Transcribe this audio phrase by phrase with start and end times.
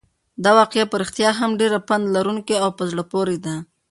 [0.43, 3.55] دا واقعه په رښتیا هم ډېره پنده لرونکې او په زړه پورې ده.